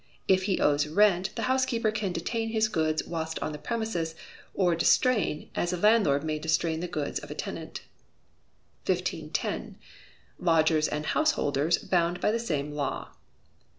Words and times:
If 0.27 0.45
he 0.45 0.59
owes 0.59 0.87
rent, 0.87 1.29
the 1.35 1.43
housekeeper 1.43 1.91
can 1.91 2.11
detain 2.11 2.49
his 2.49 2.69
goods 2.69 3.03
whilst 3.05 3.37
on 3.37 3.51
the 3.51 3.59
premises, 3.59 4.15
or 4.55 4.75
distrain, 4.75 5.51
as 5.53 5.73
a 5.73 5.77
landlord 5.77 6.23
may 6.23 6.39
distrain 6.39 6.79
the 6.79 6.87
goods 6.87 7.19
of 7.19 7.29
a 7.29 7.35
tenant. 7.35 7.81
1510. 8.87 9.77
Lodgers 10.39 10.87
and 10.87 11.05
Householders 11.05 11.77
bound 11.77 12.19
by 12.19 12.31
the 12.31 12.39
same 12.39 12.71
Law. 12.71 13.09